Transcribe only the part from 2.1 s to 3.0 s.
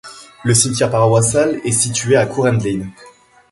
à Courrendlin.